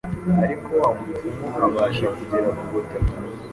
ariko 0.43 0.69
wa 0.81 0.89
mupfumu 0.97 1.47
abasha 1.65 2.07
kugera 2.17 2.49
ku 2.57 2.63
butaka 2.71 3.13